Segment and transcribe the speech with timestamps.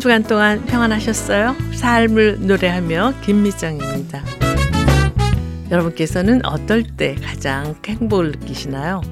[0.00, 1.54] 한 주간 동안 평안하셨어요?
[1.74, 4.24] 삶을 노래하며 김미정입니다.
[5.70, 9.02] 여러분께서는 어떨 때 가장 행복을 느끼시나요?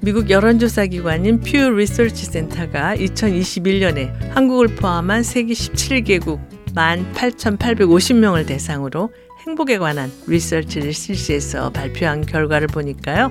[0.00, 6.40] 미국 여론조사 기관인 퓨 리서치 센터가 2021년에 한국을 포함한 세계 17개국
[6.74, 9.12] 18,850명을 대상으로
[9.46, 13.30] 행복에 관한 리서치를 실시해서 발표한 결과를 보니까요.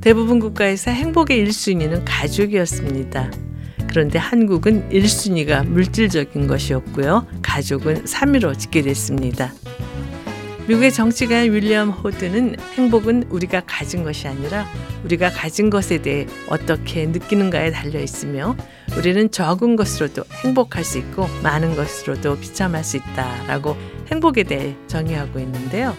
[0.00, 3.45] 대부분 국가에서 행복의 1순위는 가족이었습니다.
[3.88, 7.26] 그런데 한국은 1순위가 물질적인 것이었고요.
[7.42, 9.52] 가족은 3위로 짓게 됐습니다.
[10.68, 14.66] 미국의 정치가인 윌리엄 호드는 행복은 우리가 가진 것이 아니라
[15.04, 18.56] 우리가 가진 것에 대해 어떻게 느끼는가에 달려 있으며
[18.98, 23.76] 우리는 적은 것으로도 행복할 수 있고 많은 것으로도 비참할 수 있다라고
[24.10, 25.94] 행복에 대해 정의하고 있는데요.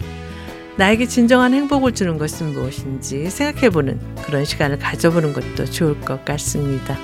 [0.76, 6.98] 나에게 진정한 행복을 주는 것은 무엇인지 생각해보는 그런 시간을 가져보는 것도 좋을 것 같습니다.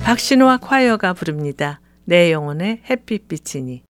[0.00, 1.80] 박신호와 콰이어가 부릅니다.
[2.04, 3.82] 내 영혼의 햇빛빛이니.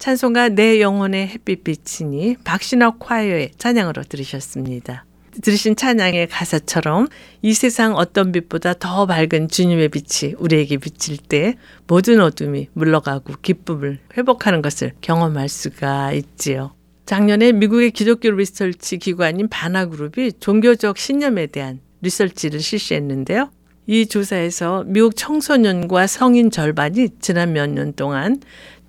[0.00, 5.04] 찬송가 내 영혼의 햇빛빛이니 박신학 콰이어의 찬양으로 들으셨습니다.
[5.42, 7.06] 들으신 찬양의 가사처럼
[7.42, 11.56] 이 세상 어떤 빛보다 더 밝은 주님의 빛이 우리에게 비칠 때
[11.86, 16.72] 모든 어둠이 물러가고 기쁨을 회복하는 것을 경험할 수가 있지요.
[17.04, 23.50] 작년에 미국의 기독교 리서치 기관인 바나그룹이 종교적 신념에 대한 리서치를 실시했는데요.
[23.86, 28.40] 이 조사에서 미국 청소년과 성인 절반이 지난 몇 년 동안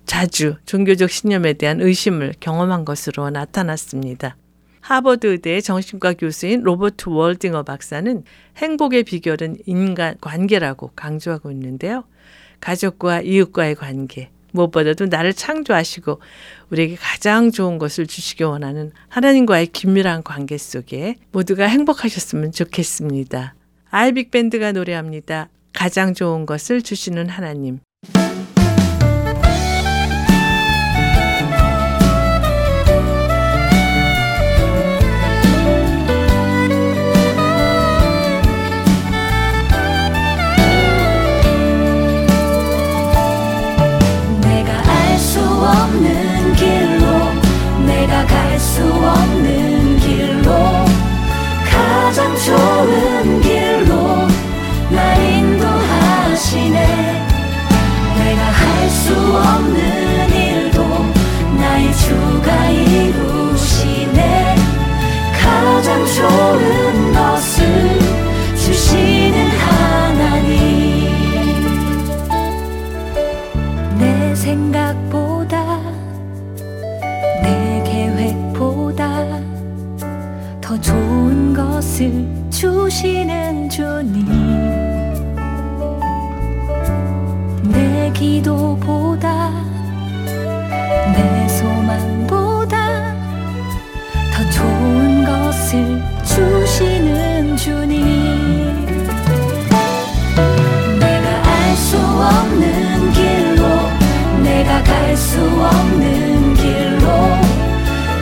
[0.06, 4.36] 자주 종교적 신념에 대한 의심을 경험한 것으로 나타났습니다.
[4.80, 8.24] 하버드 의대 정신과 교수인 로버트 월딩어 박사는
[8.56, 12.04] 행복의 비결은 인간 관계라고 강조하고 있는데요.
[12.60, 16.20] 가족과 이웃과의 관계, 무엇보다도 나를 창조하시고
[16.70, 23.54] 우리에게 가장 좋은 것을 주시기 원하는 하나님과의 긴밀한 관계 속에 모두가 행복하셨으면 좋겠습니다.
[23.90, 25.48] 아이빅 밴드가 노래합니다.
[25.72, 27.80] 가장 좋은 것을 주시는 하나님.
[66.14, 67.98] 좋은 것을
[68.54, 71.08] 주시는 하나님.
[73.98, 75.80] 내 생각보다
[77.42, 79.40] 내 계획보다
[80.60, 84.26] 더 좋은 것을 주시는 주님.
[87.70, 89.01] 내 기도보다
[105.32, 107.06] 수 없는 길로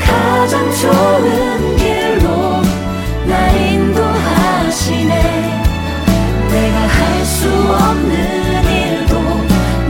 [0.00, 2.62] 가장 좋은 길로
[3.26, 5.12] 나 인도하시네.
[6.50, 9.20] 내가 할 수 없는 일도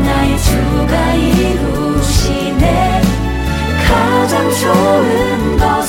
[0.03, 3.03] 나의 주가 이루시네.
[3.87, 5.80] 가장 좋은 것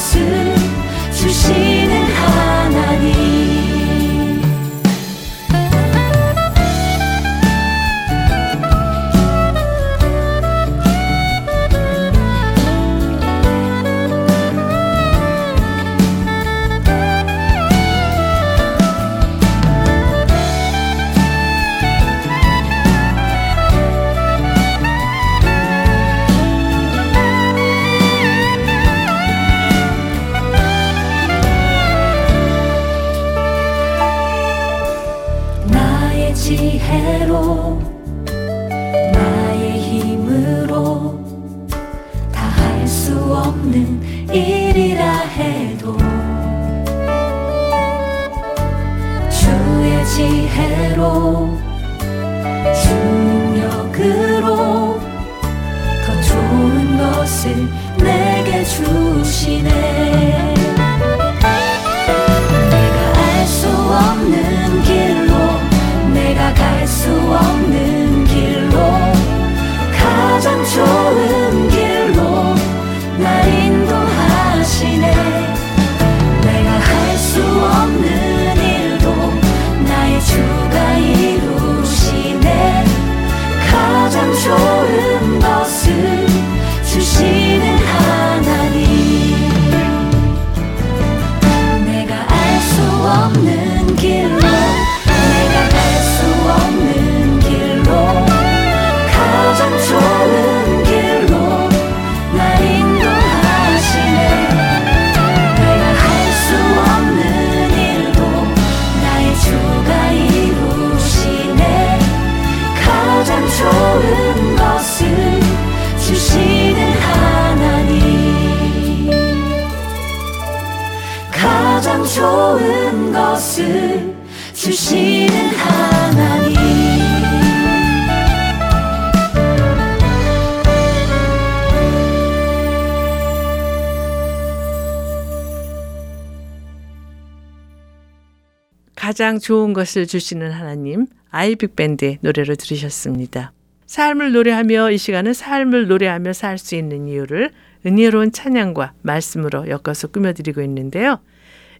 [139.42, 143.52] 좋은 것을 주시는 하나님 아이빅밴드의 노래로 들으셨습니다.
[143.88, 147.52] 삶을 노래하며 이 시간은 삶을 노래하며 살 수 있는 이유를
[147.86, 151.20] 은혜로운 찬양과 말씀으로 엮어서 꾸며드리고 있는데요.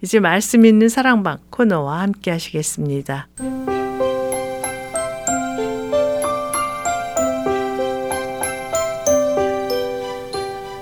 [0.02, 3.28] 이제 말씀 있는 사랑방 코너와 함께 하시겠습니다.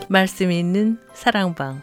[0.08, 1.82] 말씀 있는 사랑방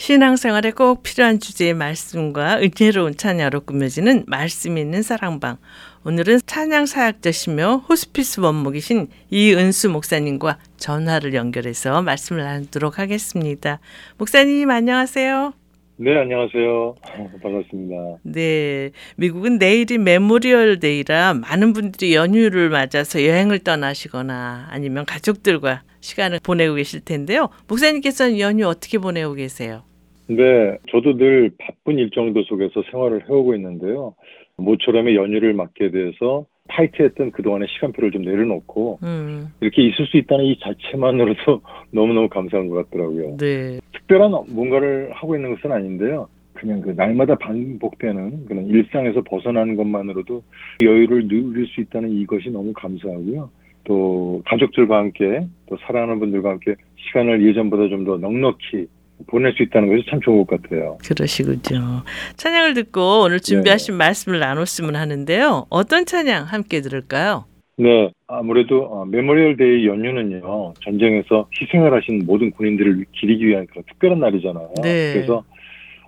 [0.00, 5.58] 신앙생활에 꼭 필요한 주제의 말씀과 은혜로운 찬양으로 꾸며지는 말씀 있는 사랑방.
[6.06, 13.78] 오늘은 찬양 사역자시며 호스피스 원목이신 이은수 목사님과 전화를 연결해서 말씀을 나누도록 하겠습니다.
[14.16, 15.52] 목사님 안녕하세요.
[15.96, 16.94] 네, 안녕하세요.
[17.42, 17.94] 반갑습니다.
[18.22, 26.76] 네, 미국은 내일이 Memorial Day라 많은 분들이 연휴를 맞아서 여행을 떠나시거나 아니면 가족들과 시간을 보내고
[26.76, 27.50] 계실 텐데요.
[27.68, 29.82] 목사님께서는 연휴 어떻게 보내고 계세요?
[30.30, 34.14] 네, 저도 늘 바쁜 일정도 속에서 생활을 해오고 있는데요.
[34.58, 40.58] 모처럼의 연휴를 맞게 돼서 타이트했던 그동안의 시간표를 좀 내려놓고 음, 이렇게 있을 수 있다는 이
[40.60, 43.38] 자체만으로도 너무너무 감사한 것 같더라고요.
[43.38, 46.28] 네, 특별한 뭔가를 하고 있는 것은 아닌데요.
[46.52, 50.42] 그냥 그 날마다 반복되는 그런 일상에서 벗어나는 것만으로도
[50.82, 53.50] 여유를 누릴 수 있다는 이것이 너무 감사하고요.
[53.84, 58.86] 또 가족들과 함께 또 사랑하는 분들과 함께 시간을 예전보다 좀 더 넉넉히
[59.26, 60.98] 보낼 수 있다는 것이 참 좋은 것 같아요.
[61.06, 62.02] 그러시군요.
[62.36, 65.66] 찬양을 듣고 오늘 준비하신 말씀을 나눴으면 하는데요.
[65.70, 67.44] 어떤 찬양 함께 들을까요?
[67.76, 74.20] 네, 아무래도 어, Memorial Day 연휴는요 전쟁에서 희생을 하신 모든 군인들을 기리기 위한 그런 특별한
[74.20, 74.74] 날이잖아요.
[74.82, 75.14] 네.
[75.14, 75.44] 그래서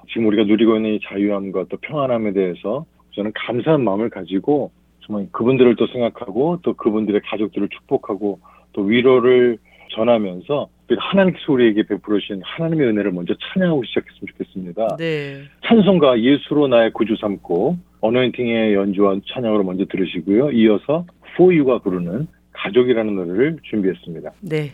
[0.09, 5.76] 지금 우리가 누리고 있는 이 자유함과 또 평안함에 대해서 저는 감사한 마음을 가지고 정말 그분들을
[5.76, 8.40] 또 생각하고 또 그분들의 가족들을 축복하고
[8.73, 9.59] 또 위로를
[9.95, 10.69] 전하면서
[10.99, 14.97] 하나님께서 우리에게 베풀어 주신 하나님의 은혜를 먼저 찬양하고 시작했으면 좋겠습니다.
[14.99, 15.43] 네.
[15.67, 20.51] 찬송가 예수로 나의 구주 삼고 어노인팅의 연주와 찬양으로 먼저 들으시고요.
[20.53, 21.07] 이어서
[21.37, 24.31] 포유가 부르는 가족이라는 노래를 준비했습니다.
[24.41, 24.73] 네.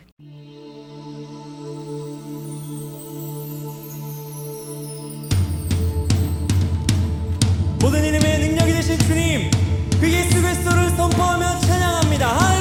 [7.80, 9.50] 모든 이름의 능력이 되신 주님
[10.00, 12.57] 그 예수 그리스도를 선포하며 찬양합니다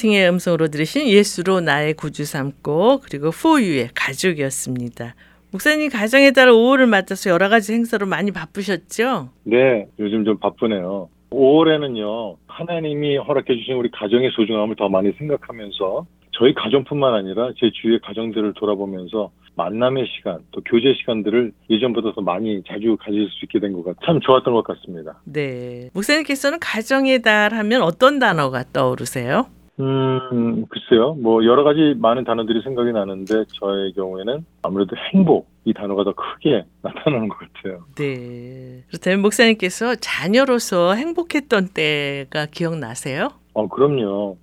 [0.00, 5.14] 어노인팅의 음성으로 들으신 예수로 나의 구주 삼고 그리고 포유의 가족이었습니다.
[5.52, 9.30] 목사님 가정에 따라 5월을 맞아서 여러 가지 행사로 많이 바쁘셨죠?
[9.44, 11.08] 네, 요즘 좀 바쁘네요.
[11.30, 18.00] 5월에는요, 하나님이 허락해 주신 우리 가정의 소중함을 더 많이 생각하면서 저희 가정뿐만 아니라 제 주위의
[18.02, 23.72] 가정들을 돌아보면서 만남의 시간, 또 교제 시간들을 예전보다 더 많이 자주 가질 수 있게 된
[23.74, 24.00] 것 같아요.
[24.06, 25.20] 참 좋았던 것 같습니다.
[25.24, 25.90] 네.
[25.92, 29.46] 목사님께서는 가정의 달 하면 어떤 단어가 떠오르세요?
[29.80, 31.14] 음, 글쎄요.
[31.14, 36.64] 뭐 여러 가지 많은 단어들이 생각이 나는데 저의 경우에는 아무래도 행복 이 단어가 더 크게
[36.82, 37.84] 나타나는 것 같아요.
[37.96, 38.84] 네.
[38.88, 43.28] 그렇다면 목사님께서 자녀로서 행복했던 때가 기억나세요?
[43.54, 44.36] 어, 그럼요.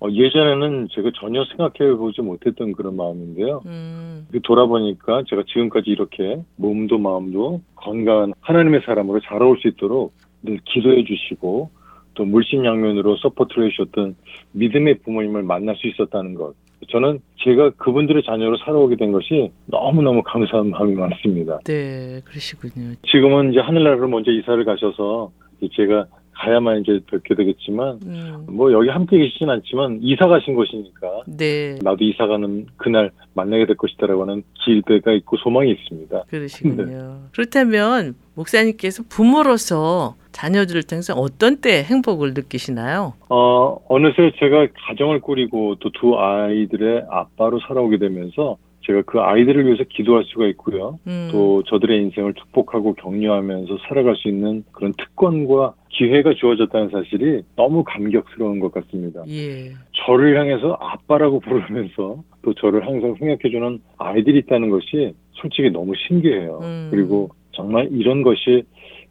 [0.00, 3.62] 어, 예전에는 제가 전혀 생각해 보지 못했던 그런 마음인데요.
[3.66, 10.60] 음, 그 돌아보니까 제가 지금까지 이렇게 몸도 마음도 건강한 하나님의 사람으로 자라올 수 있도록 늘
[10.64, 11.70] 기도해 주시고
[12.18, 14.16] 또 물심양면으로 support를 해주셨던
[14.52, 16.52] 믿음의 부모님을 만날 수 있었다는 것.
[16.88, 21.60] 저는 제가 그분들의 자녀로 살아오게 된 것이 너무너무 감사한 마음이 많습니다.
[21.64, 22.94] 네, 그러시군요.
[23.06, 25.30] 지금은 이제 하늘나라로 먼저 이사를 가셔서
[25.76, 26.06] 제가
[26.38, 32.04] 가야만 이제 뵙게 되겠지만 음, 뭐 여기 함께 계시진 않지만 이사 가신 곳이니까 네, 나도
[32.04, 36.24] 이사 가는 그날 만나게 될 것이다라고 하는 기대가 있고 소망이 있습니다.
[36.28, 37.22] 그러시군요.
[37.32, 43.14] 그렇다면 목사님께서 부모로서 자녀들을 통해서 어떤 때 행복을 느끼시나요?
[43.28, 48.56] 어, 어느새 제가 가정을 꾸리고 또 두 아이들의 아빠로 살아오게 되면서
[48.88, 50.98] 제가 그 아이들을 위해서 기도할 수가 있고요.
[51.06, 57.84] 음, 또 저들의 인생을 축복하고 격려하면서 살아갈 수 있는 그런 특권과 기회가 주어졌다는 사실이 너무
[57.84, 59.22] 감격스러운 것 같습니다.
[59.28, 66.60] 예, 저를 향해서 아빠라고 부르면서 또 저를 항상 생각해주는 아이들이 있다는 것이 솔직히 너무 신기해요.
[66.62, 66.88] 음.
[66.90, 68.64] 그리고 정말 이런 것이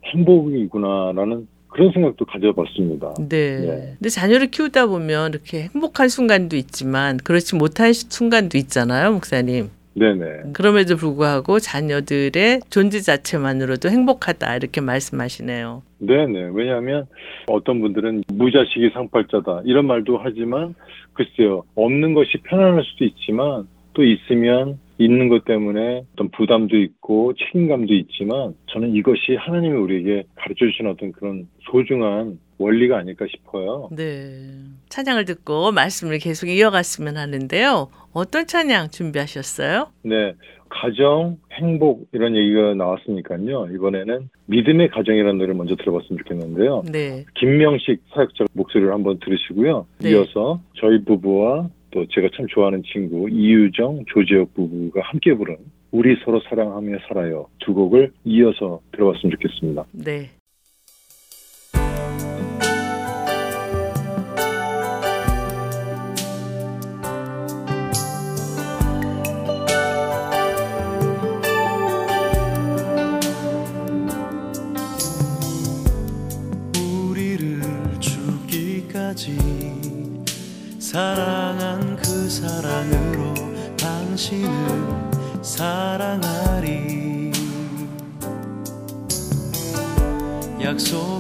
[0.06, 3.14] 행복이구나라는 그런 생각도 가져봤습니다.
[3.30, 3.60] 네.
[3.60, 3.94] 네.
[4.00, 9.70] 근데 자녀를 키우다 보면 이렇게 행복한 순간도 있지만 그렇지 못한 시- 순간도 있잖아요, 목사님.
[9.94, 10.54] 네네.
[10.54, 15.84] 그럼에도 불구하고 자녀들의 존재 자체만으로도 행복하다 이렇게 말씀하시네요.
[16.00, 16.50] 네네.
[16.54, 17.06] 왜냐하면
[17.48, 20.74] 어떤 분들은 무자식이 상팔자다 이런 말도 하지만
[21.14, 21.64] 글쎄요.
[21.76, 28.54] 없는 것이 편안할 수도 있지만 또 있으면 있는 것 때문에 어떤 부담도 있고 책임감도 있지만
[28.72, 33.90] 저는 이것이 하나님이 우리에게 가르쳐 주신 어떤 그런 소중한 원리가 아닐까 싶어요.
[33.92, 34.52] 네.
[34.90, 37.90] 찬양을 듣고 말씀을 계속 이어갔으면 하는데요.
[38.14, 39.92] 어떤 찬양 준비하셨어요?
[40.04, 40.34] 네.
[40.70, 43.70] 가정, 행복 이런 얘기가 나왔으니까요.
[43.74, 46.84] 이번에는 믿음의 가정이라는 노래를 먼저 들어봤으면 좋겠는데요.
[46.92, 47.26] 네.
[47.36, 49.86] 김명식 사역자 목소리를 한번 들으시고요.
[50.00, 50.12] 네.
[50.12, 55.58] 이어서 저희 부부와 또 제가 참 좋아하는 친구 이유정, 조재혁 부부가 함께 부른
[55.92, 59.86] 우리 서로 사랑하며 살아요 두 곡을 이어서 들어봤으면 좋겠습니다.
[59.94, 60.30] 네.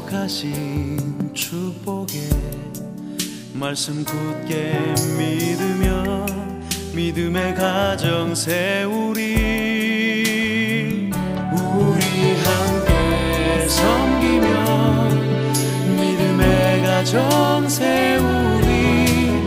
[0.07, 2.29] 약속하신 축복의
[3.53, 4.79] 말씀 굳게
[5.17, 6.25] 믿으며
[6.95, 9.21] 믿음의 가정 세우리.
[11.51, 15.09] 우리 함께 섬기면
[15.99, 19.43] 믿음의 가정 세우리.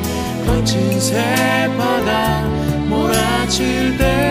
[0.47, 2.47] 거친 새바다
[2.89, 4.30] 몰아칠 때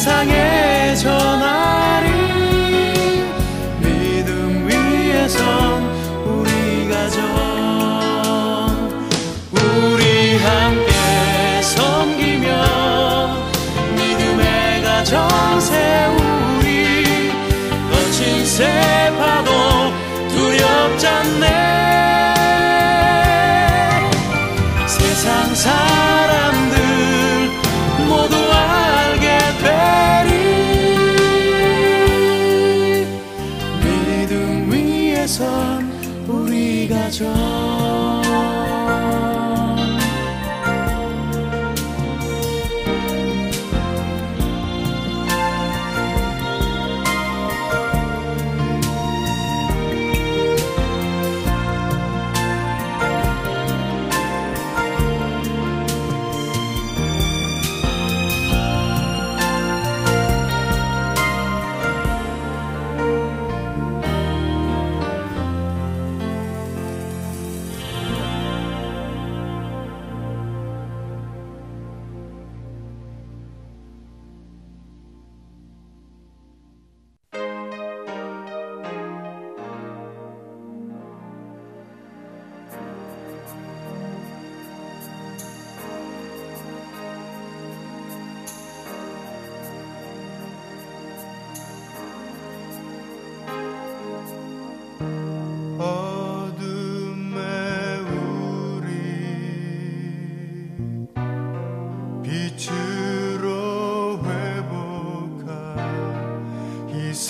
[0.00, 0.49] 세상에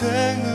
[0.01, 0.50] 생을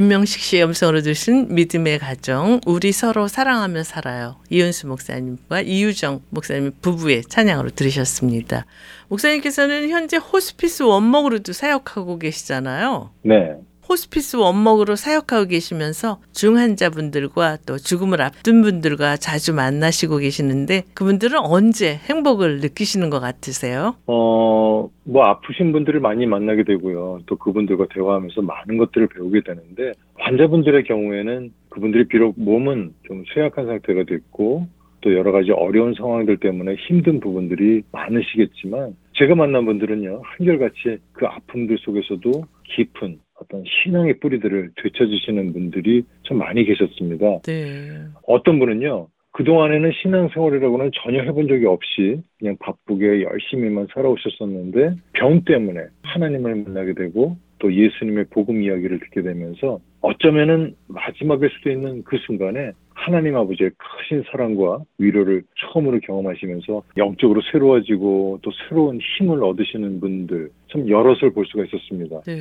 [0.00, 4.36] 김명식 씨의 음성으로 들으신 믿음의 가정 우리 서로 사랑하며 살아요.
[4.48, 8.64] 이은수 목사님과 이유정 목사님 부부의 찬양으로 들으셨습니다.
[9.08, 13.10] 목사님께서는 현재 호스피스 원목으로도 사역하고 계시잖아요.
[13.24, 13.56] 네.
[13.90, 22.60] 호스피스 원목으로 사역하고 계시면서 중환자분들과 또 죽음을 앞둔 분들과 자주 만나시고 계시는데 그분들은 언제 행복을
[22.60, 23.96] 느끼시는 것 같으세요?
[24.06, 27.22] 어, 뭐 아프신 분들을 많이 만나게 되고요.
[27.26, 34.04] 또 그분들과 대화하면서 많은 것들을 배우게 되는데 환자분들의 경우에는 그분들이 비록 몸은 좀 쇠약한 상태가
[34.04, 34.68] 됐고
[35.00, 41.78] 또 여러 가지 어려운 상황들 때문에 힘든 부분들이 많으시겠지만 제가 만난 분들은요 한결같이 그 아픔들
[41.78, 47.40] 속에서도 깊은 어떤 신앙의 뿌리들을 되찾으시는 분들이 참 많이 계셨습니다.
[47.42, 47.88] 네.
[48.26, 56.56] 어떤 분은요, 그동안에는 신앙생활이라고는 전혀 해본 적이 없이 그냥 바쁘게 열심히만 살아오셨었는데 병 때문에 하나님을
[56.56, 63.36] 만나게 되고 또 예수님의 복음 이야기를 듣게 되면서 어쩌면은 마지막일 수도 있는 그 순간에 하나님
[63.36, 71.32] 아버지의 크신 사랑과 위로를 처음으로 경험하시면서 영적으로 새로워지고 또 새로운 힘을 얻으시는 분들 참 여럿을
[71.32, 72.22] 볼 수가 있었습니다.
[72.22, 72.36] 네.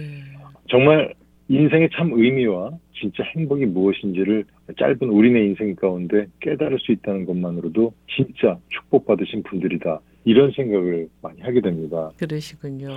[0.70, 1.14] 정말
[1.50, 4.46] 인생의 참 의미와 진짜 행복이 무엇인지를
[4.78, 10.00] 짧은 우리네 인생 가운데 깨달을 수 있다는 것만으로도 진짜 축복받으신 분들이다.
[10.26, 12.12] 이런 생각을 많이 하게 됩니다.
[12.18, 12.90] 그러시군요.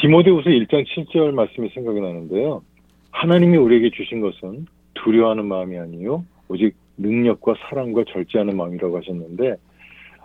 [0.00, 2.62] 디모데후서 1장 7절 말씀이 생각이 나는데요.
[3.10, 9.56] 하나님이 우리에게 주신 것은 두려워하는 마음이 아니요 오직 능력과 사랑과 절제하는 마음이라고 하셨는데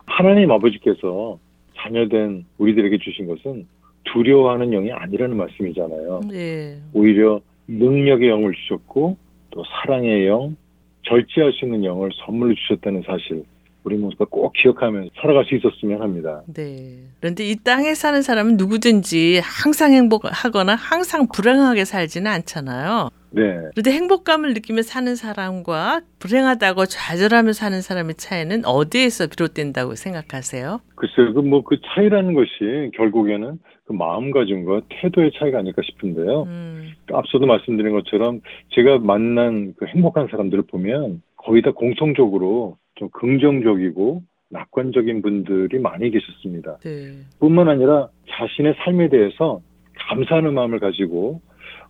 [0.06, 1.40] 하나님 아버지께서
[1.78, 3.68] 자녀된 우리들에게 주신 것은
[4.06, 6.22] 두려워하는 영이 아니라는 말씀이잖아요.
[6.30, 6.78] 네.
[6.94, 9.18] 오히려 능력의 영을 주셨고
[9.52, 10.56] 또 사랑의 영,
[11.04, 13.44] 절제할 수 있는 영을 선물로 주셨다는 사실
[13.84, 16.42] 우리 모두가 꼭 기억하면서 살아갈 수 있었으면 합니다.
[16.54, 16.98] 네.
[17.20, 23.10] 그런데 이 땅에 사는 사람은 누구든지 항상 행복하거나 항상 불행하게 살지는 않잖아요.
[23.32, 23.44] 네,
[23.76, 30.82] 그런데 행복감을 느끼며 사는 사람과 불행하다고 좌절하며 사는 사람의 차이는 어디에서 비롯된다고 생각하세요?
[30.96, 36.44] 글쎄요, 그 뭐 그 차이라는 것이 결국에는 그 마음가짐과 태도의 차이가 아닐까 싶은데요.
[36.44, 44.22] 음, 앞서도 말씀드린 것처럼 제가 만난 그 행복한 사람들을 보면 거의 다 공통적으로 좀 긍정적이고
[44.50, 46.78] 낙관적인 분들이 많이 계셨습니다.
[46.80, 47.12] 네.
[47.40, 49.62] 뿐만 아니라 자신의 삶에 대해서
[49.96, 51.42] 감사하는 마음을 가지고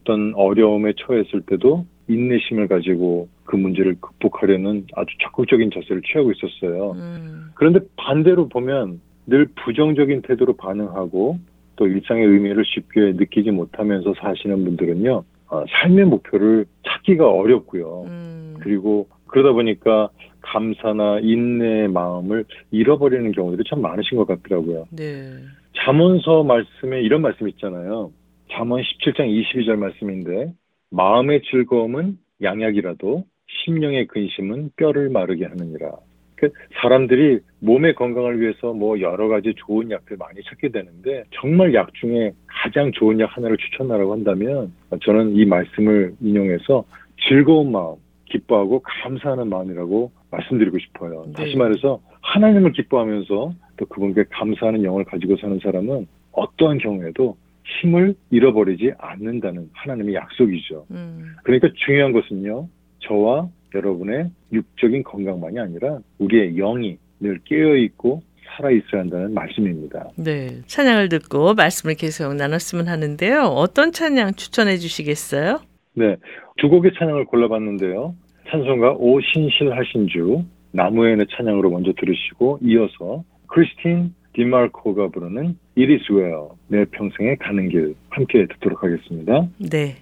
[0.01, 6.91] 어떤 어려움에 처했을 때도 인내심을 가지고 그 문제를 극복하려는 아주 적극적인 자세를 취하고 있었어요.
[6.91, 11.39] 음, 그런데 반대로 보면 늘 부정적인 태도로 반응하고
[11.75, 18.03] 또 일상의 의미를 쉽게 느끼지 못하면서 사시는 분들은요, 어, 삶의 목표를 찾기가 어렵고요.
[18.07, 20.09] 음, 그리고 그러다 보니까
[20.41, 24.85] 감사나 인내의 마음을 잃어버리는 경우들이 참 많으신 것 같더라고요.
[24.91, 25.33] 네.
[25.77, 28.11] 잠언서 말씀에 이런 말씀 있잖아요.
[28.51, 30.53] 잠언 17장 22절 말씀인데
[30.91, 35.91] 마음의 즐거움은 양약이라도 심령의 근심은 뼈를 마르게 하느니라.
[36.35, 36.49] 그
[36.81, 42.31] 사람들이 몸의 건강을 위해서 뭐 여러 가지 좋은 약들 많이 찾게 되는데 정말 약 중에
[42.47, 44.71] 가장 좋은 약 하나를 추천하라고 한다면
[45.03, 46.85] 저는 이 말씀을 인용해서
[47.27, 47.95] 즐거운 마음,
[48.29, 51.25] 기뻐하고 감사하는 마음이라고 말씀드리고 싶어요.
[51.27, 51.33] 네.
[51.33, 57.37] 다시 말해서 하나님을 기뻐하면서 또 그분께 감사하는 영을 가지고 사는 사람은 어떠한 경우에도
[57.81, 60.85] 힘을 잃어버리지 않는다는 하나님의 약속이죠.
[60.91, 62.67] 음, 그러니까 중요한 것은요,
[62.99, 68.21] 저와 여러분의 육적인 건강만이 아니라 우리의 영이 늘 깨어 있고
[68.55, 70.09] 살아 있어야 한다는 말씀입니다.
[70.15, 70.61] 네.
[70.65, 73.43] 찬양을 듣고 말씀을 계속 나눴으면 하는데요.
[73.43, 75.61] 어떤 찬양 추천해 주시겠어요?
[75.99, 76.15] 네,
[76.55, 78.15] 두 곡의 찬양을 골라봤는데요.
[78.49, 86.51] 찬송가 오 신실하신 주, 나무에는 찬양으로 먼저 들으시고 이어서 크리스틴 디마르코가 부르는 It is well,
[86.69, 89.45] 내 평생에 가는 길 함께 듣도록 하겠습니다.
[89.57, 89.97] 네.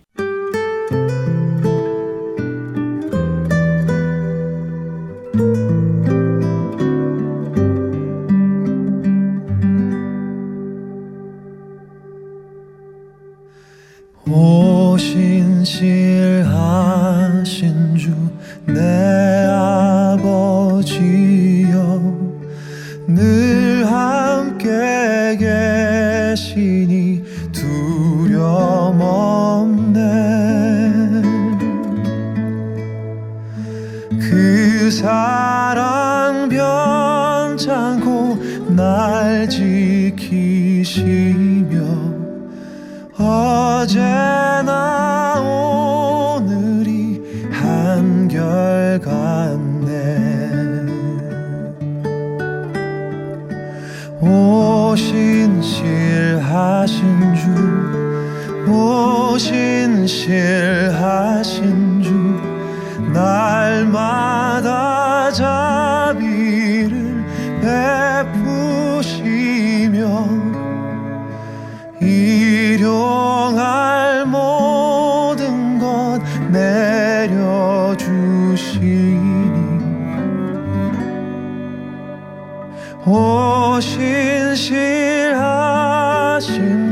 [83.78, 84.96] 오신실하신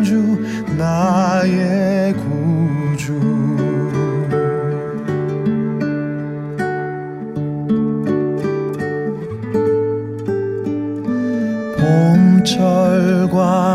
[0.04, 0.38] 주
[0.78, 3.20] 나의 구주.
[11.76, 13.75] 봄철과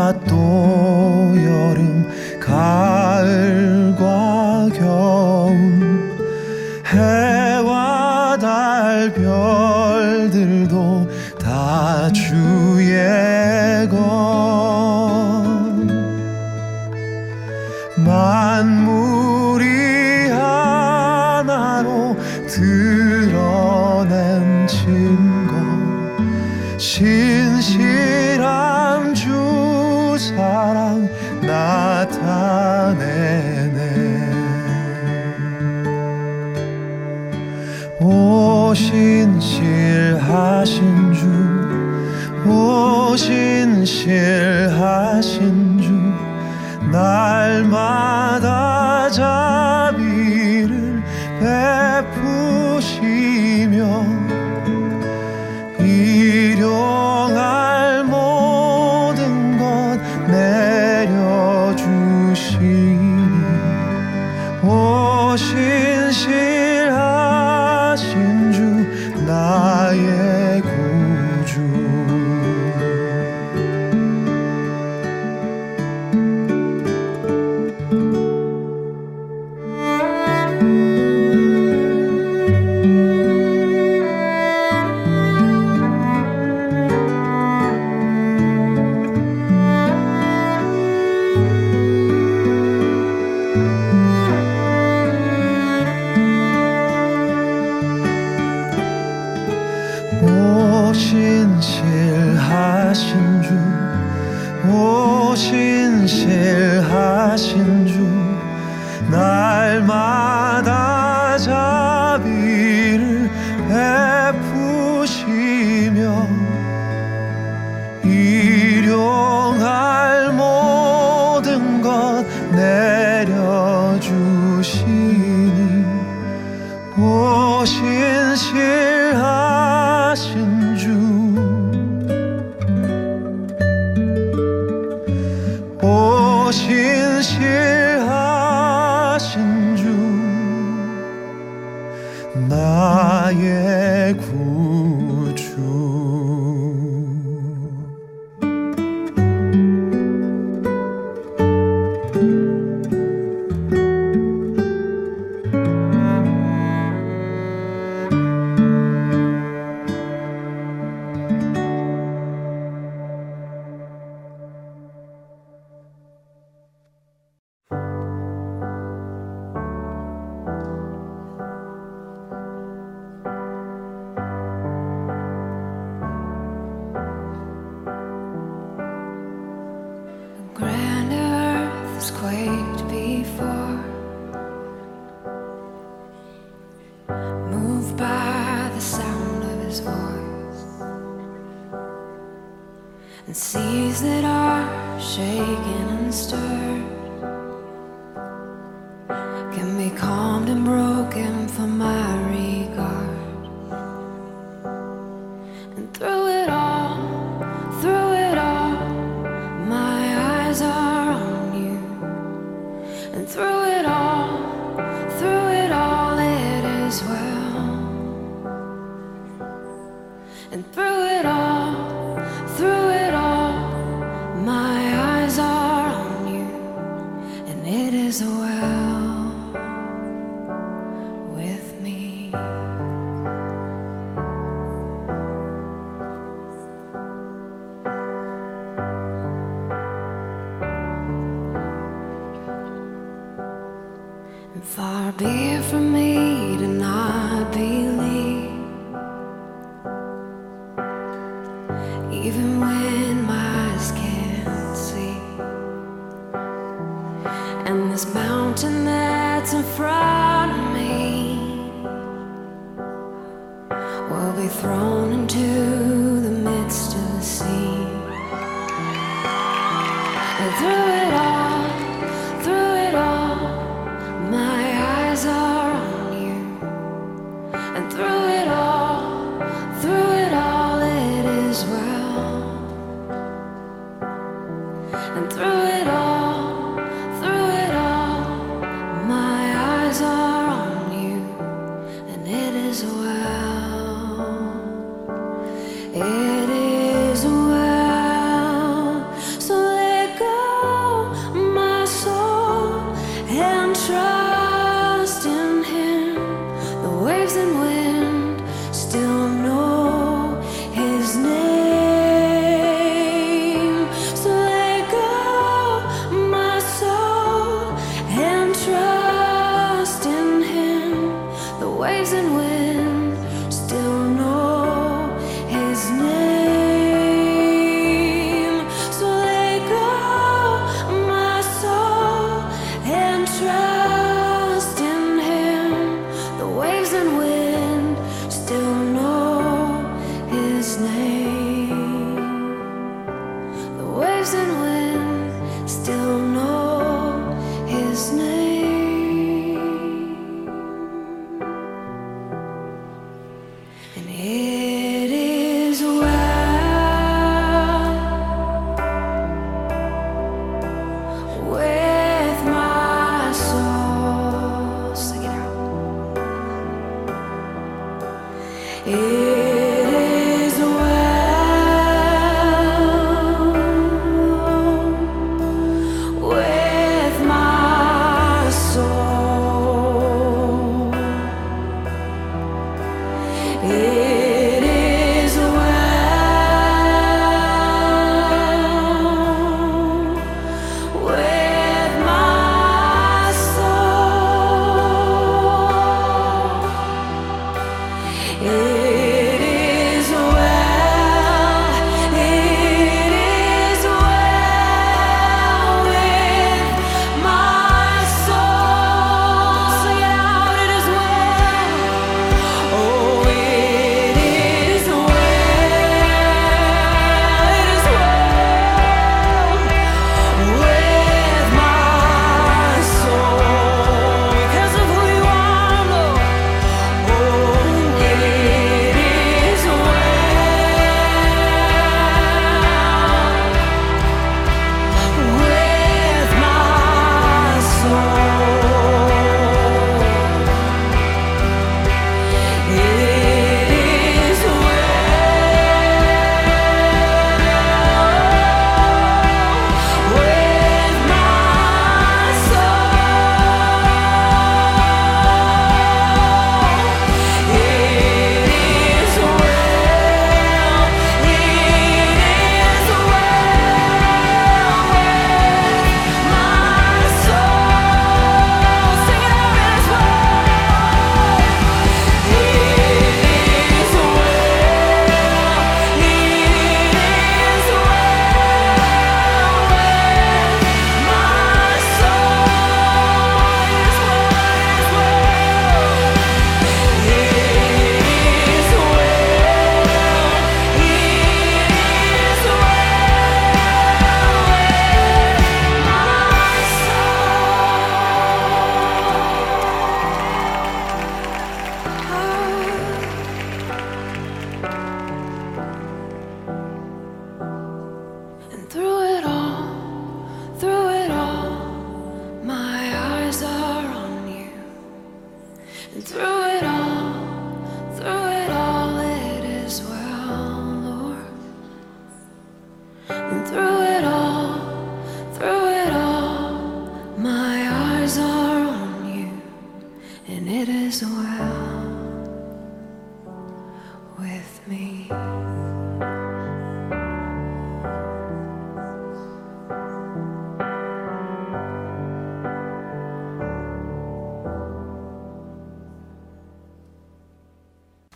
[321.81, 322.60] waves and wind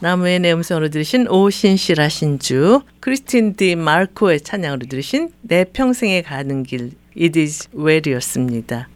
[0.02, 6.92] 나무의 내 음성으로 들으신 오신시라 신주, 크리스틴 디 마르코의 찬양으로 들으신 내 평생에 가는 길
[7.18, 8.90] It is well이었습니다.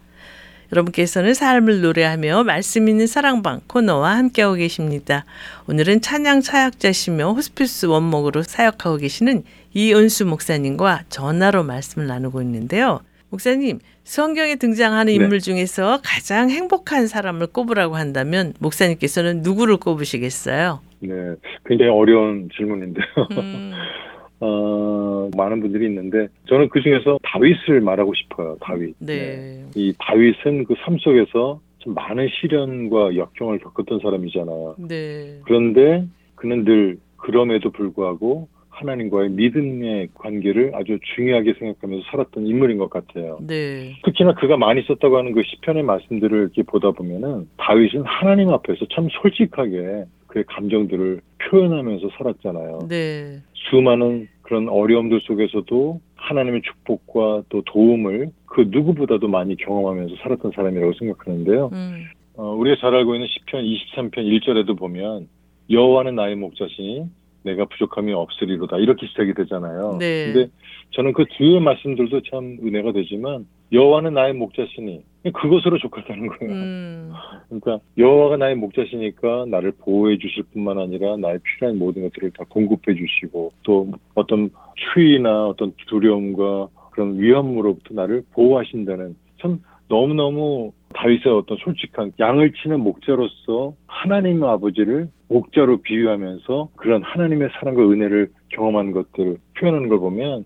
[0.70, 5.24] 여러분께서는 삶을 노래하며 말씀 있는 사랑방 코너와 함께하고 계십니다.
[5.68, 13.00] 오늘은 찬양 사역자시며 호스피스 원목으로 사역하고 계시는 이은수 목사님과 전화로 말씀을 나누고 있는데요.
[13.30, 15.14] 목사님, 성경에 등장하는 네.
[15.14, 20.80] 인물 중에서 가장 행복한 사람을 꼽으라고 한다면 목사님께서는 누구를 꼽으시겠어요?
[21.00, 21.14] 네,
[21.64, 23.06] 굉장히 어려운 질문인데요.
[23.38, 23.72] 음,
[24.40, 28.56] 어, 많은 분들이 있는데 저는 그 중에서 다윗을 말하고 싶어요.
[28.60, 28.94] 다윗.
[28.98, 29.64] 네.
[29.76, 34.74] 이 다윗은 그 삶 속에서 참 많은 시련과 역경을 겪었던 사람이잖아요.
[34.88, 35.38] 네.
[35.44, 36.04] 그런데
[36.34, 38.48] 그는 늘 그럼에도 불구하고
[38.80, 43.38] 하나님과의 믿음의 관계를 아주 중요하게 생각하면서 살았던 인물인 것 같아요.
[43.46, 43.94] 네.
[44.04, 49.08] 특히나 그가 많이 썼다고 하는 그 시편의 말씀들을 이렇게 보다 보면은 다윗은 하나님 앞에서 참
[49.10, 52.78] 솔직하게 그의 감정들을 표현하면서 살았잖아요.
[52.88, 53.40] 네.
[53.54, 61.70] 수많은 그런 어려움들 속에서도 하나님의 축복과 또 도움을 그 누구보다도 많이 경험하면서 살았던 사람이라고 생각하는데요.
[61.72, 62.04] 음,
[62.36, 65.28] 어, 우리가 잘 알고 있는 시편 23편 1절에도 보면
[65.70, 67.04] 여호와는 나의 목자시니
[67.42, 69.96] 내가 부족함이 없으리로다 이렇게 시작이 되잖아요.
[69.98, 70.32] 네.
[70.32, 70.50] 근데
[70.90, 76.52] 저는 그 뒤에 말씀들도 참 은혜가 되지만 여호와는 나의 목자시니 그것으로 족하다는 거예요.
[76.52, 77.12] 음,
[77.48, 82.94] 그러니까 여호와가 나의 목자시니까 나를 보호해 주실 뿐만 아니라 나의 필요한 모든 것들을 다 공급해
[82.94, 89.60] 주시고 또 어떤 추위나 어떤 두려움과 그런 위험으로부터 나를 보호하신다는 참
[89.90, 98.30] 너무너무 다윗의 어떤 솔직한 양을 치는 목자로서 하나님 아버지를 목자로 비유하면서 그런 하나님의 사랑과 은혜를
[98.50, 100.44] 경험한 것들을 표현하는 걸 보면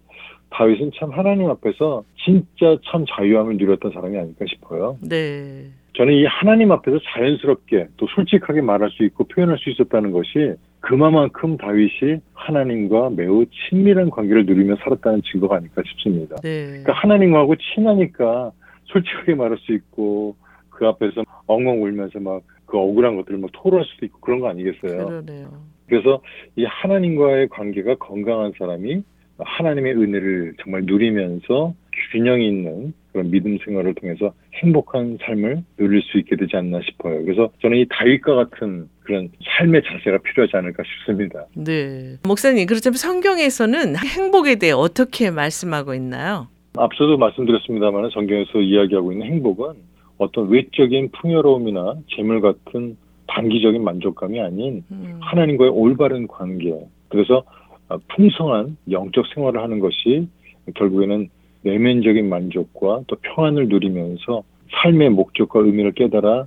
[0.50, 4.98] 다윗은 참 하나님 앞에서 진짜 참 자유함을 누렸던 사람이 아닐까 싶어요.
[5.00, 5.66] 네.
[5.96, 11.56] 저는 이 하나님 앞에서 자연스럽게 또 솔직하게 말할 수 있고 표현할 수 있었다는 것이 그만큼
[11.56, 16.36] 다윗이 하나님과 매우 친밀한 관계를 누리며 살았다는 증거가 아닐까 싶습니다.
[16.42, 16.66] 네.
[16.66, 18.52] 그러니까 하나님하고 친하니까
[18.94, 20.36] 솔직하게 말할 수 있고
[20.70, 25.06] 그 앞에서 엉엉 울면서 막 그 억울한 것들을 막 토로할 수도 있고 그런 거 아니겠어요?
[25.06, 25.64] 그러네요.
[25.86, 26.20] 그래서
[26.56, 29.02] 이 하나님과의 관계가 건강한 사람이
[29.38, 31.74] 하나님의 은혜를 정말 누리면서
[32.10, 37.22] 균형 있는 그런 믿음 생활을 통해서 행복한 삶을 누릴 수 있게 되지 않나 싶어요.
[37.24, 41.46] 그래서 저는 이 다윗과 같은 그런 삶의 자세가 필요하지 않을까 싶습니다.
[41.54, 42.16] 네.
[42.24, 46.48] 목사님, 그렇다면 성경에서는 행복에 대해 어떻게 말씀하고 있나요?
[46.76, 49.74] 앞서도 말씀드렸습니다만 성경에서 이야기하고 있는 행복은
[50.18, 52.96] 어떤 외적인 풍요로움이나 재물 같은
[53.26, 56.74] 단기적인 만족감이 아닌 음, 하나님과의 올바른 관계.
[57.08, 57.44] 그래서
[57.88, 60.28] 아, 풍성한 영적 생활을 하는 것이
[60.74, 61.28] 결국에는
[61.62, 64.42] 내면적인 만족과 또 평안을 누리면서
[64.82, 66.46] 삶의 목적과 의미를 깨달아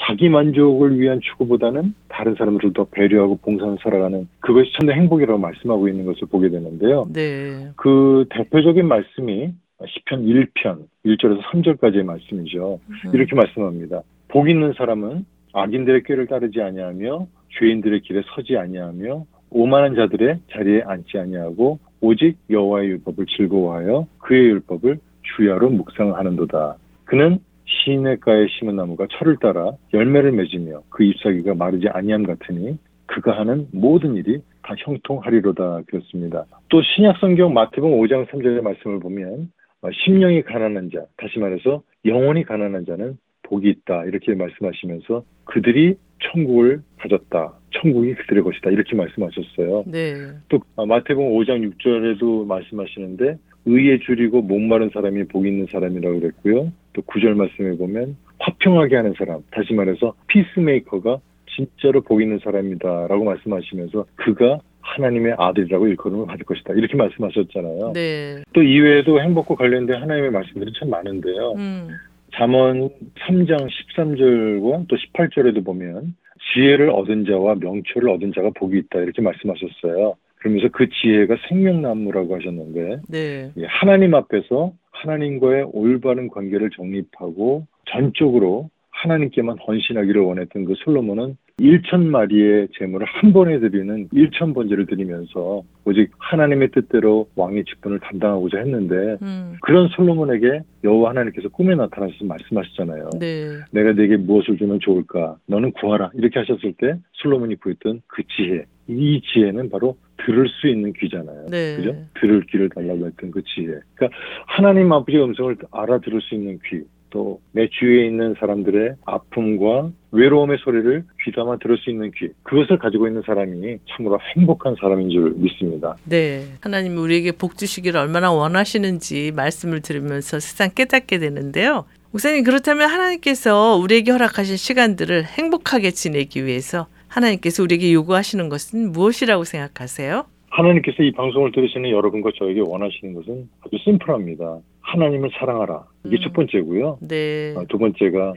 [0.00, 6.04] 자기 만족을 위한 추구보다는 다른 사람들을 더 배려하고 봉사하는 살아가는 그것이 참 행복이라고 말씀하고 있는
[6.04, 7.06] 것을 보게 되는데요.
[7.12, 7.70] 네.
[7.76, 9.52] 그 대표적인 말씀이
[9.84, 12.80] 시편 1편 1절에서 3절까지의 말씀이죠.
[12.88, 14.02] 음, 이렇게 말씀합니다.
[14.28, 17.26] 복 있는 사람은 악인들의 꾀를 따르지 아니하며
[17.58, 24.98] 죄인들의 길에 서지 아니하며 오만한 자들의 자리에 앉지 아니하고 오직 여호와의 율법을 즐거워하여 그의 율법을
[25.36, 26.76] 주야로 묵상하는도다.
[27.04, 33.68] 그는 시냇가에 심은 나무가 철을 따라 열매를 맺으며 그 잎사귀가 마르지 아니함 같으니 그가 하는
[33.72, 36.44] 모든 일이 다 형통하리로다 그렇습니다.
[36.68, 42.86] 또 신약성경 마태복음 5장 3절의 말씀을 보면 어, 심령이 가난한 자, 다시 말해서 영혼이 가난한
[42.86, 47.52] 자는 복이 있다 이렇게 말씀하시면서 그들이 천국을 가졌다.
[47.72, 48.70] 천국이 그들의 것이다.
[48.70, 49.84] 이렇게 말씀하셨어요.
[49.86, 50.14] 네.
[50.48, 56.72] 또 아, 마태복음 5장 6절에도 말씀하시는데 의에 줄이고 목마른 사람이 복 있는 사람이라고 그랬고요.
[56.92, 61.18] 또 9절 말씀에 보면 화평하게 하는 사람, 다시 말해서 피스메이커가
[61.54, 66.74] 진짜로 복 있는 사람이다라고 말씀하시면서 그가 하나님의 아들이라고 일컬음을 받을 것이다.
[66.74, 67.92] 이렇게 말씀하셨잖아요.
[67.94, 68.42] 네.
[68.52, 71.52] 또 이외에도 행복과 관련된 하나님의 말씀들이 참 많은데요.
[71.52, 71.88] 음,
[72.34, 72.88] 잠언
[73.26, 76.14] 3장 13절과 또 18절에도 보면
[76.52, 80.14] 지혜를 얻은 자와 명철을 얻은 자가 복이 있다 이렇게 말씀하셨어요.
[80.36, 83.50] 그러면서 그 지혜가 생명나무라고 하셨는데 네.
[83.56, 92.68] 이 하나님 앞에서 하나님과의 올바른 관계를 정립하고 전적으로 하나님께만 헌신하기를 원했던 그 솔로몬은 1천 마리의
[92.78, 99.56] 제물을 한 번에 드리는 1천 번제를 드리면서 오직 하나님의 뜻대로 왕의 직분을 담당하고자 했는데 음.
[99.62, 103.10] 그런 솔로몬에게 여호와 하나님께서 꿈에 나타나셔서 말씀하시잖아요.
[103.18, 103.58] 네.
[103.70, 105.36] 내가 네게 무엇을 주면 좋을까?
[105.46, 106.10] 너는 구하라.
[106.14, 108.66] 이렇게 하셨을 때 솔로몬이 구했던 그 지혜.
[108.88, 109.96] 이 지혜는 바로
[110.26, 111.46] 들을 수 있는 귀잖아요.
[111.50, 111.76] 네.
[111.76, 111.96] 그죠?
[112.20, 113.80] 들을 귀를 달라고 했던 그 지혜.
[113.94, 116.82] 그러니까 하나님 아버지의 음성을 알아들을 수 있는 귀.
[117.16, 122.28] 또 내 주위에 있는 사람들의 아픔과 외로움의 소리를 귀담아 들을 수 있는 귀.
[122.42, 125.96] 그것을 가지고 있는 사람이 참으로 행복한 사람인 줄 믿습니다.
[126.04, 126.42] 네.
[126.60, 131.86] 하나님이 우리에게 복 주시기를 얼마나 원하시는지 말씀을 들으면서 세상 깨닫게 되는데요.
[132.12, 140.26] 목사님 그렇다면 하나님께서 우리에게 허락하신 시간들을 행복하게 지내기 위해서 하나님께서 우리에게 요구하시는 것은 무엇이라고 생각하세요?
[140.50, 144.58] 하나님께서 이 방송을 들으시는 여러분과 저에게 원하시는 것은 아주 심플합니다.
[144.86, 145.84] 하나님을 사랑하라.
[146.04, 146.20] 이게 음.
[146.22, 146.98] 첫 번째고요.
[147.02, 147.54] 네.
[147.56, 148.34] 어, 두 번째가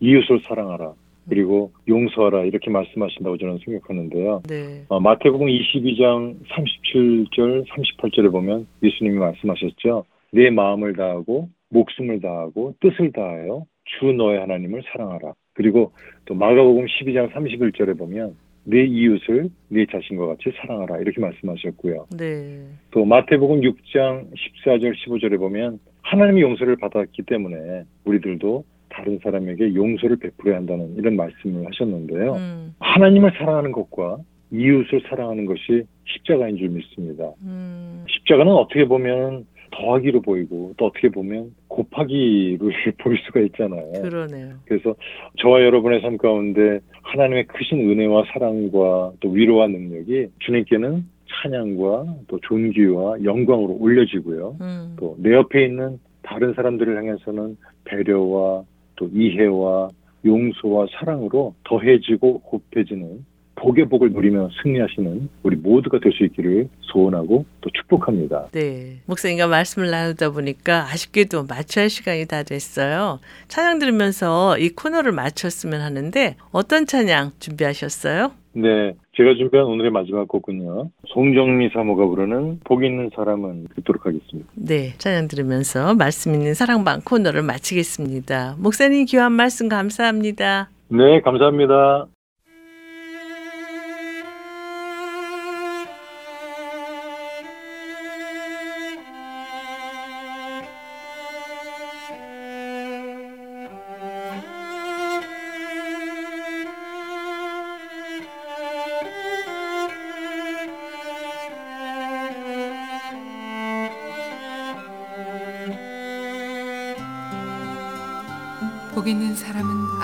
[0.00, 0.94] 이웃을 사랑하라.
[1.28, 2.44] 그리고 용서하라.
[2.44, 4.42] 이렇게 말씀하신다고 저는 생각하는데요.
[4.48, 4.84] 네.
[4.88, 10.04] 어, 마태복음 22장 37절, 38절에 보면 예수님이 말씀하셨죠.
[10.32, 15.34] 내 마음을 다하고 목숨을 다하고 뜻을 다하여 주 너의 하나님을 사랑하라.
[15.54, 15.92] 그리고
[16.24, 18.34] 또 마가복음 12장 31절에 보면
[18.64, 20.98] 내 이웃을 내 자신과 같이 사랑하라.
[20.98, 22.06] 이렇게 말씀하셨고요.
[22.16, 22.64] 네.
[22.90, 24.28] 또 마태복음 6장
[24.64, 31.66] 14절 15절에 보면 하나님의 용서를 받았기 때문에 우리들도 다른 사람에게 용서를 베풀어야 한다는 이런 말씀을
[31.66, 32.34] 하셨는데요.
[32.34, 32.74] 음.
[32.78, 34.18] 하나님을 사랑하는 것과
[34.50, 37.32] 이웃을 사랑하는 것이 십자가인 줄 믿습니다.
[37.42, 38.04] 음.
[38.08, 42.58] 십자가는 어떻게 보면 더하기로 보이고 또 어떻게 보면 곱하기로
[43.00, 43.92] 보일 수가 있잖아요.
[44.02, 44.56] 그러네요.
[44.66, 44.94] 그래서
[45.38, 51.06] 저와 여러분의 삶 가운데 하나님의 크신 은혜와 사랑과 또 위로와 능력이 주님께는
[51.42, 54.56] 찬양과 또 존귀와 영광으로 올려지고요.
[54.60, 54.96] 음.
[54.98, 58.62] 또내 옆에 있는 다른 사람들을 향해서는 배려와
[58.96, 59.90] 또 이해와
[60.24, 63.24] 용서와 사랑으로 더해지고 곱해지는
[63.56, 68.48] 복의 복을 누리며 승리하시는 우리 모두가 될 수 있기를 소원하고 또 축복합니다.
[68.52, 68.98] 네.
[69.06, 73.20] 목사님과 말씀을 나누다 보니까 아쉽게도 마쳐야 할 시간이 다 됐어요.
[73.48, 78.32] 찬양 들으면서 이 코너를 마쳤으면 하는데 어떤 찬양 준비하셨어요?
[78.54, 80.90] 네, 제가 준비한 오늘의 마지막 곡은요.
[81.08, 84.48] 송정미 사모가 부르는 복 있는 사람은 듣도록 하겠습니다.
[84.54, 84.94] 네.
[84.96, 88.56] 찬양 들으면서 말씀 있는 사랑방 코너를 마치겠습니다.
[88.58, 90.70] 목사님 귀한 말씀 감사합니다.
[90.88, 92.06] 네, 감사합니다.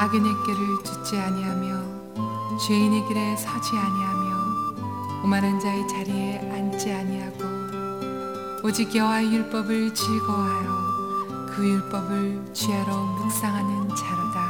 [0.09, 7.45] 악인의 길을 쫓지 아니하며 죄인의 길에 서지 아니하며 오만한 자의 자리에 앉지 아니하고
[8.65, 14.48] 오직 여호와의 율법을 즐거워하여 그 율법을 주야로 묵상하는 자로다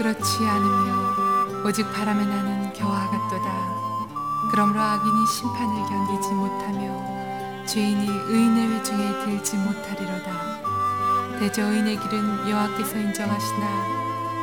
[0.00, 4.50] 그렇지 않으며 오직 바람에 나는 겨와 같도다.
[4.50, 11.38] 그러므로 악인이 심판을 견디지 못하며 죄인이 의인의 회중에 들지 못하리로다.
[11.38, 13.66] 대저 의인의 길은 여호와께서 인정하시나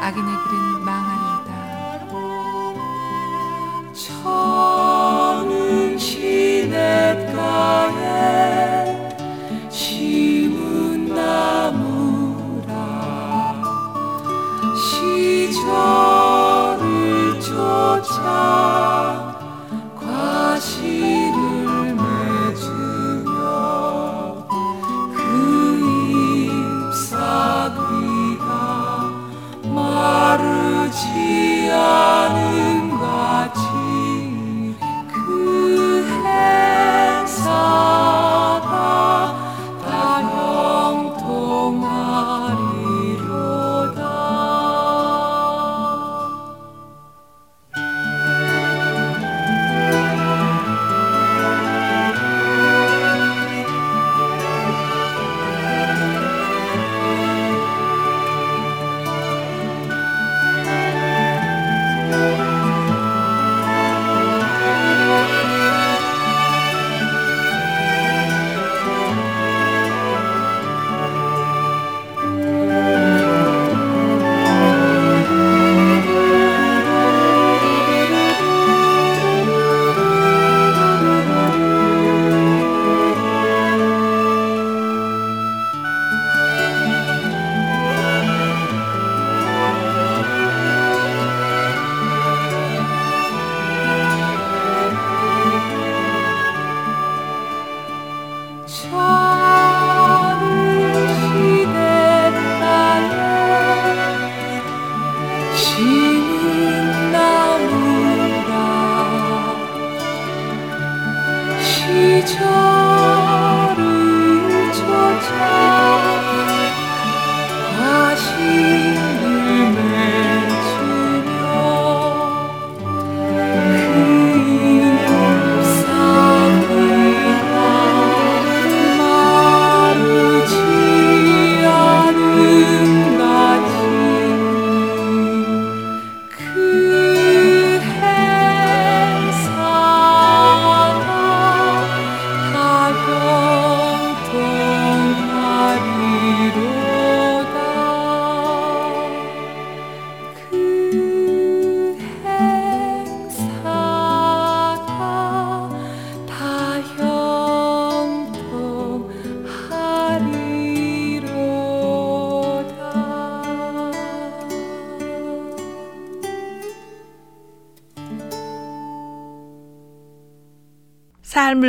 [0.04, 1.37] 악인의 길은 망하리로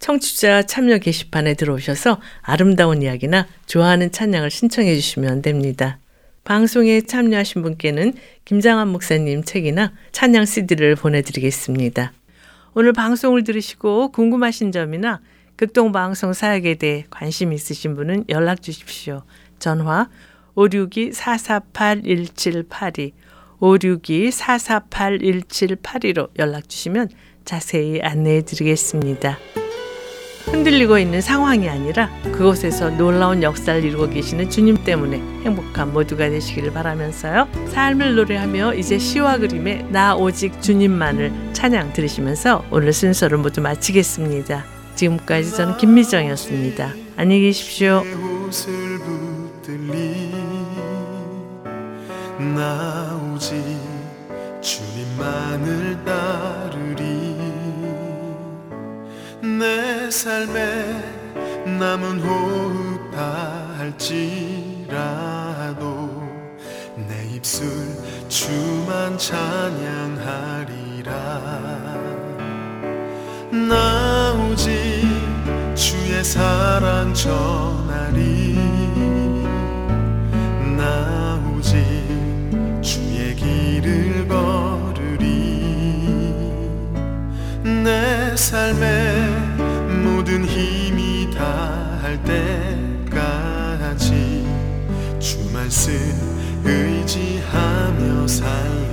[0.00, 5.98] 청취자 참여 게시판에 들어오셔서 아름다운 이야기나 좋아하는 찬양을 신청해 주시면 됩니다.
[6.44, 12.12] 방송에 참여하신 분께는 김장한 목사님 책이나 찬양 CD를 보내드리겠습니다.
[12.74, 15.20] 오늘 방송을 들으시고 궁금하신 점이나
[15.56, 19.24] 극동방송 사역에 대해 관심 있으신 분은 연락 주십시오.
[19.58, 20.08] 전화
[20.54, 23.12] 562-448-1782
[23.60, 27.08] 562-448-1782로 연락 주시면
[27.44, 29.36] 자세히 안내해 드리겠습니다.
[30.50, 37.48] 흔들리고 있는 상황이 아니라 그곳에서 놀라운 역사를 이루고 계시는 주님 때문에 행복한 모두가 되시기를 바라면서요.
[37.68, 44.64] 삶을 노래하며 이제 시와 그림의 나 오직 주님만을 찬양 들으시면서 오늘 순서를 모두 마치겠습니다.
[44.94, 46.92] 지금까지 저는 김미정이었습니다.
[47.16, 48.02] 안녕히 계십시오.
[52.38, 53.62] 나 오직
[54.60, 56.87] 주님만을 따르리
[59.58, 61.02] 내 삶에
[61.66, 64.88] 남은 호흡 다 할지라도
[67.08, 67.68] 내 입술
[68.28, 71.12] 주만 찬양하리라.
[73.50, 74.70] 나 오직
[75.74, 78.54] 주의 사랑 전하리.
[80.76, 81.76] 나 오직
[82.80, 85.28] 주의 길을 걸으리.
[87.64, 89.07] 내 삶의
[95.68, 95.92] 말씀
[96.64, 98.87] 의지하며 살